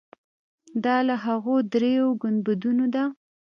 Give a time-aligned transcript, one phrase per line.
[0.83, 3.03] دا له هغو درېیو ګنبدونو ده.